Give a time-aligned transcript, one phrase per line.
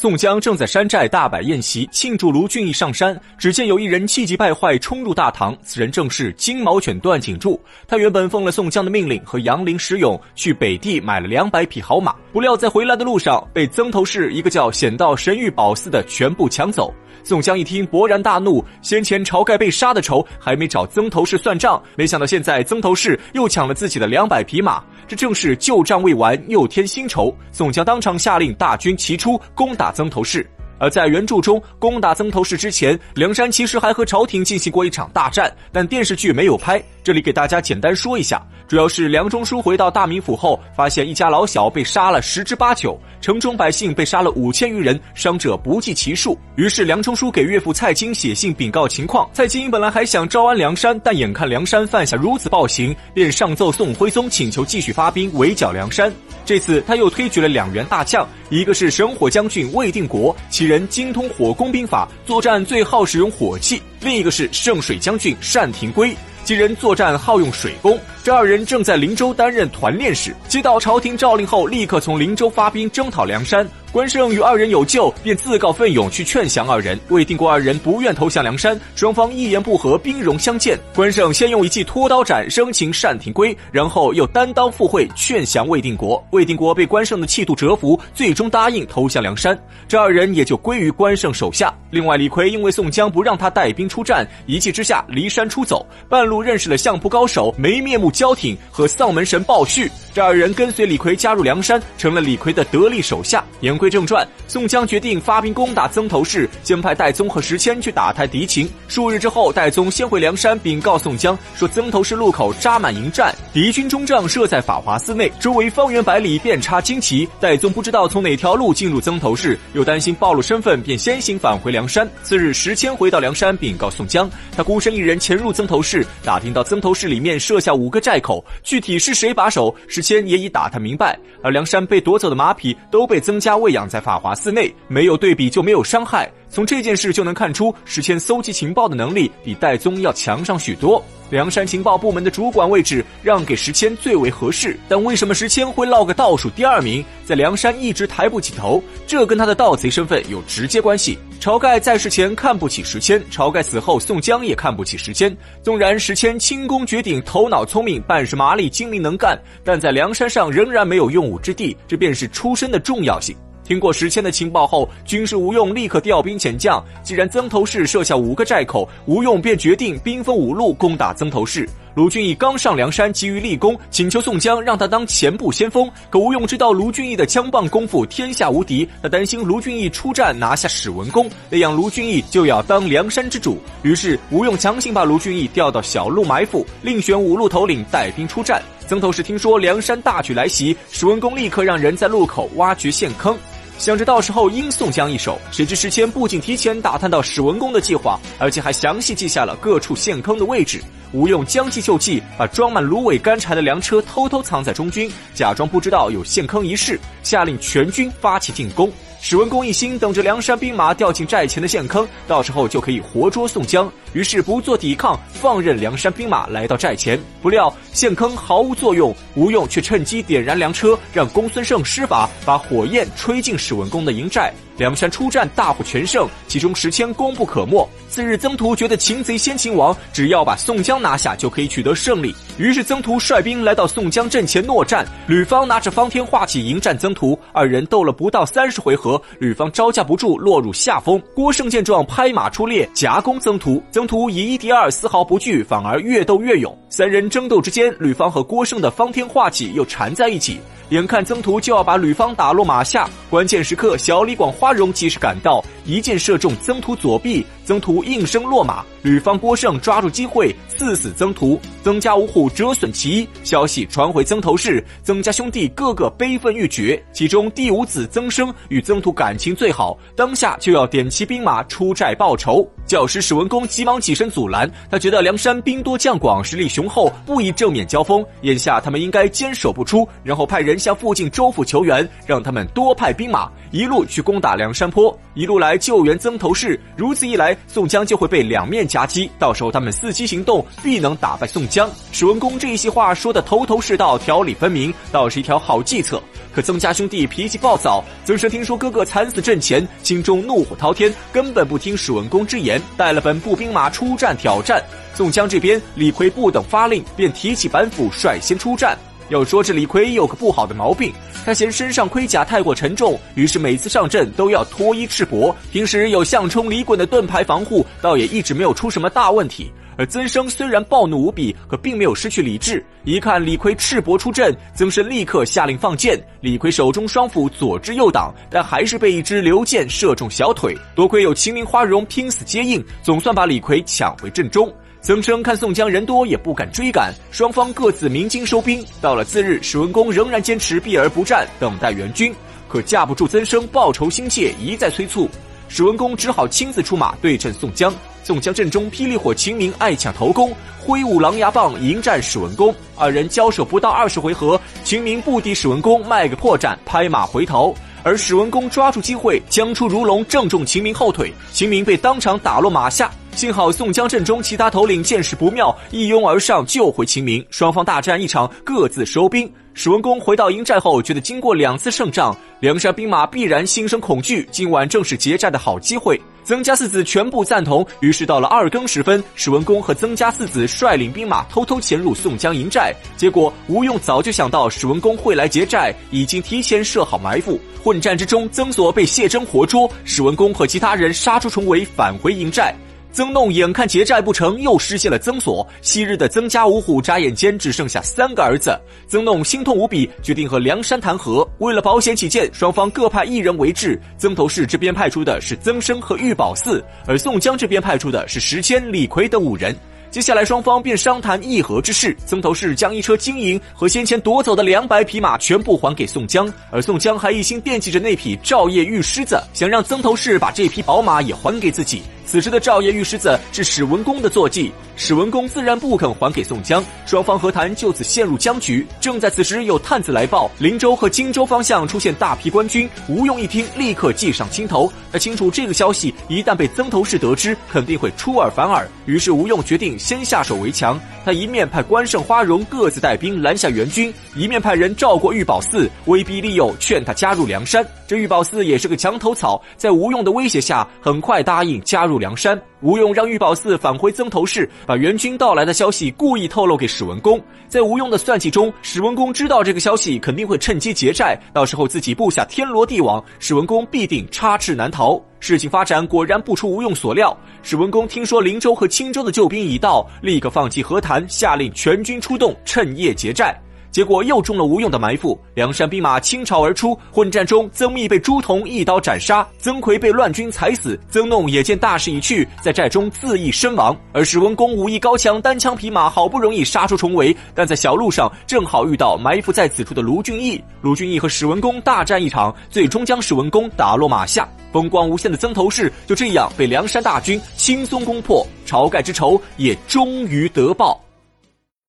[0.00, 7.60] 宋江正在山寨大摆宴席庆祝卢俊义上山，只见有一人气急败坏冲入大堂，此人正是金毛犬段景柱。
[7.88, 16.94] 他原本奉了宋江的命令，和杨凌、石勇去北地买了两百匹好马，不料在回来的路上被曾头市一个叫显道神玉宝寺的全部抢走。
[17.24, 27.34] 宋江一听，勃然大怒，先前晁盖被杀的仇还没找曾头市算账，没想到现在曾头市又抢了自己的两百匹马，这正是旧账未完，又添新仇。
[27.50, 29.88] 宋江当场下令大军齐出，攻打。
[29.90, 30.48] 曾头市，
[30.78, 36.80] 而在原著中攻打曾头市之前，梁山其实还和朝廷进行过一场大战，但电视剧没有拍。
[37.08, 46.38] 这里给大家简单说一下，主要是梁中书回到大名府后，发现一家老小被杀了十之八九，城中百姓被杀了五千余人，伤者不计其数。
[46.56, 49.26] 于是梁中书给岳父蔡京写信禀告情况。
[49.32, 56.12] 蔡京本来还想招安梁山，但眼看梁山犯下如此暴行，便上奏宋徽宗，请求继续发兵围剿梁山。
[56.44, 66.14] 这次他又推举了两员大将，一个是神火将军魏定国，其人精通火攻兵法，作战最好使用火器；另一个是圣水将军单廷圭，
[66.48, 68.00] 其人作战好用水攻。
[68.28, 73.66] 这二人正在灵州担任团练使，接到朝廷诏令后，立刻从灵州发兵征讨梁山。
[73.90, 77.00] 关胜与二人有救，便自告奋勇去劝降二人。
[77.08, 80.78] 魏定国二人不愿投降梁山，双方一言不合，兵戎相见。
[80.94, 86.22] 关胜先用一记拖刀斩生擒单廷圭，然后又单刀赴会劝降魏定国。
[86.32, 89.58] 魏定国被关胜的气度折服，最终答应投降梁山。
[89.88, 91.74] 这二人也就归于关胜手下。
[91.90, 99.88] 另外，李逵因为宋江不让他带兵出战，一气之下离山出走，半路认识了相扑高手没面目 焦挺和丧门神鲍旭。
[100.12, 103.44] 这二人跟随李逵加入梁山，成了李逵的得力手下。
[103.60, 108.68] 言归正传，宋江决定发兵攻打曾头市，先派戴宗和石谦去打探敌情。
[108.88, 117.28] 数日之后，戴宗先回梁山禀告宋江，说曾头市路口扎满营寨，敌军中帐设在法华寺内，周围方圆百里遍插旌旗。
[117.38, 122.08] 戴宗不知道从哪条路进入曾头市，又担心暴露身份，便先行返回梁山。
[122.24, 129.74] 次日，石谦回到梁山禀告宋江，他孤身一人潜入曾头市，打听到曾头市里面设下五个寨口，具体是谁把守？
[129.86, 136.30] 时迁也已打探明白，而梁山被夺走的马匹都被曾家喂养在法华寺内，没有对比就没有伤害。
[136.50, 141.04] 从这件事就能看出，时迁搜集情报的能力比戴宗要强上许多。
[141.30, 148.82] 梁山情报部门的主管位置让给石谦最为合适，但为什么石谦会落个倒数第二名，在梁山一直抬不起头？
[149.06, 151.18] 这跟他的盗贼身份有直接关系。
[151.40, 155.34] 晁盖在世前看不起石迁，晁盖死后，宋江也看不起石迁。
[155.62, 163.36] 纵然石迁轻功绝顶，头脑聪明，办事麻利，精明能干，但在梁山上仍然没有用武之地，这便是出身的重要性。
[163.68, 166.82] 听过石谦的情报后，军师吴用立刻调兵遣将。
[167.02, 171.68] 既然曾头市设下五个寨口，吴用便决定兵分五路攻打曾头市。
[171.94, 175.90] 卢俊义刚上梁山，急于立功，请求宋江让他当前部先锋。
[176.08, 183.58] 可吴用知道卢俊义的枪棒功夫天下无敌，他担心卢俊义出战拿下史文恭，那样卢俊义就要当梁山之主。
[183.82, 188.62] 于是吴用强行把卢俊义调到小路埋伏，另选五路头领带兵出战。
[188.86, 193.36] 曾头市听说梁山大举来袭，史文恭立刻让人在路口挖掘陷坑。
[193.78, 200.82] 想着到时候应宋江一手，谁知石谦不仅提前打探到史文恭的计划，而且还详细记下了各处陷坑的位置。
[201.12, 208.92] 吴用将计就计，把装满芦苇干柴的粮车偷偷藏在中军，假装不知道有陷坑一事，下令全军发起进攻。
[209.20, 213.90] 史文恭一心等着梁山兵马掉进寨前的陷坑，到时候就可以活捉宋江。
[214.12, 217.18] 于是不做抵抗，放任梁山兵马来到寨前。
[217.40, 224.52] 不料陷坑毫无作用，吴用却趁机点燃粮车，让公孙胜施法把火焰吹进史文恭的营寨。
[224.76, 227.88] 梁山出战大获全胜，其中石谦功不可没。
[228.08, 232.32] 次日，曾涂觉得擒贼先擒王，只要把宋江拿下就可以取得胜利。
[232.58, 241.20] 于是曾涂率兵来到宋江阵前诺战，吕方拿着方天画戟迎战曾涂，二人斗了不到三十回合，吕方招架不住，落入下风。
[241.34, 243.82] 郭盛见状，拍马出列，夹攻曾涂。
[243.98, 246.72] 曾途以一敌二，丝毫不惧，反而越斗越勇。
[246.88, 250.60] 三人争斗之间，吕方和郭胜的方天画戟又缠在一起。
[250.90, 258.84] 眼看曾图就要把吕方打落马下，关键时刻，小李广花荣及时赶到，一箭射中曾图左臂，曾图应声落马。
[259.02, 263.28] 吕方郭胜抓住机会刺死曾图，曾家五虎折损其一。
[263.42, 272.68] 消息传回曾头市，曾家兄弟个个悲愤欲绝，其中第五子曾生与曾涂感情最好，当下就要点齐兵马出寨报仇。
[272.84, 286.78] 教师史文恭急忙起身阻拦，他觉得梁山兵多将广，实力雄厚，不宜正面交锋，眼下他们应该坚守不出，然后派人向附近州府求援，让他们多派兵马，一路去攻打梁山坡，一路来救援曾头市。
[286.98, 291.77] 如此一来，宋江就会被两面夹击，到时候他们伺机行动，必能打败宋江。
[291.78, 291.88] 江。
[292.10, 296.20] 史文恭这一席话说的头头是道，条理分明，倒是一条好计策。
[296.52, 304.82] 可曾家兄弟脾气暴躁，曾生听说哥哥惨死阵前，心中怒火滔天，根本不听史文恭之言，带了本部兵马出战挑战。
[305.14, 308.98] 宋江这边，李逵不等发令，便提起板斧率先出战。
[309.28, 311.12] 要说这李逵有个不好的毛病，
[311.44, 315.54] 他嫌身上盔甲太过沉重，于是每次上阵都要脱衣赤膊。
[315.70, 319.70] 平时有项冲、李衮的盾牌防护，倒也一直没有出什么大问题。
[319.98, 322.84] 而曾生虽然暴怒无比，可并没有失去理智。
[323.02, 326.18] 一看李逵赤膊出阵，曾生立刻下令放箭。
[326.40, 330.72] 李逵手中双斧左支右挡，但还是被一支流箭射中小腿。
[330.94, 334.72] 多亏有秦明、花荣拼死接应，总算把李逵抢回阵中。
[335.00, 338.84] 曾生看宋江人多，也不敢追赶，双方各自鸣金收兵。
[339.00, 342.34] 到了次日，史文恭仍然坚持避而不战，等待援军。
[342.66, 345.30] 可架不住曾生报仇心切，一再催促，
[345.68, 347.94] 史文恭只好亲自出马对阵宋江。
[348.24, 352.74] 宋江阵中霹雳火秦明爱抢头功，挥舞狼牙棒迎战史文恭。
[352.96, 357.74] 二人交手不到二十回合，秦明不敌史文恭，卖个破绽，拍马回头。
[358.02, 363.10] 而史文恭抓住机会，将出如龙，正中秦明后腿，秦明被当场打落马下。
[363.38, 367.46] 幸好宋江阵中其他头领见势不妙，一拥而上救回秦明。
[367.50, 369.48] 双方大战一场，各自收兵。
[369.74, 376.20] 史文恭回到营寨后，觉得经过两次胜仗，梁山兵马必然心生恐惧，今晚正是劫寨的好机会。
[376.42, 382.92] 曾家四子全部赞同，于是到了二更时分，史文恭和曾家四子率领兵马偷偷潜入宋江营寨。
[383.16, 387.56] 结果吴用早就想到史文恭会来劫寨，已经提前设好埋伏。
[387.84, 392.74] 混战之中，曾锁被谢真活捉，史文恭和其他人杀出重围，返回营寨。
[393.18, 395.66] 曾弄眼看劫寨不成，又失陷了曾锁。
[395.82, 401.44] 昔日的曾家五虎眨眼间只剩下三个儿子，曾弄心痛无比，决定和梁山谈和。
[401.58, 404.00] 为了保险起见，双方各派一人为质。
[404.18, 409.74] 曾头市这边派出的是曾生和玉宝四，而宋江这边派出的是石谦、李逵等五人。
[410.12, 412.16] 接下来双方便商谈议和之事。
[412.24, 422.00] 曾头市将一车金银和先前夺走的两百匹马全部还给宋江，而宋江还一心惦记着那匹照夜玉狮子，想让曾头市把这匹宝马也还给自己。
[422.30, 428.86] 此时的赵爷玉狮子是史文恭的坐骑，史文恭自然不肯还给宋江，双方和谈就此陷入僵局。
[429.00, 432.86] 正在此时，有探子来报，林州和荆州方向出现大批官军。
[433.08, 434.92] 吴用一听，立刻计上心头。
[435.10, 438.86] 他清楚这个消息一旦被曾头市得知，肯定会出尔反尔。
[439.06, 441.00] 于是吴用决定先下手为强。
[441.24, 447.86] 他一面派关胜、花荣各自带兵拦下援军，一面派人召过玉宝寺，威逼利诱，劝他加入梁山。
[448.06, 452.17] 这玉宝寺也是个墙头草，在吴用的威胁下，很快答应加入。
[452.18, 457.40] 梁山，吴用让玉宝寺返回曾头市，把援军到来的消息故意透露给史文恭。
[457.68, 465.20] 在吴用的算计中，史文恭知道这个消息肯定会趁机劫寨，到时候自己布下天罗地网，史文恭必定插翅难逃。
[465.40, 473.56] 事情发展果然不出吴用所料，史文恭听说灵州和青州的救兵已到，立刻放弃和谈，下令全军出动，趁夜劫寨。
[473.90, 476.98] 结果又中了吴用的埋伏，梁山兵马倾巢而出。
[477.10, 480.98] 混战中，曾密被朱仝一刀斩杀，曾奎被乱军踩死。
[481.10, 483.96] 曾弄也见大势已去，在寨中自缢身亡。
[484.12, 490.62] 而史文恭武艺高强，单枪匹马，好不容易杀出重围，但在小路上正好遇到埋伏在此处的卢俊义。
[490.80, 494.48] 卢俊义和史文恭大战一场，最终将史文恭打落马下。
[494.70, 501.00] 风光无限的曾头市就这样被梁山大军轻松攻破，晁盖之仇也终于得报。